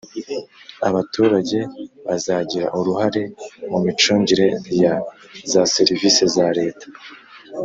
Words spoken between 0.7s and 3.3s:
abaturage bazagira uruhare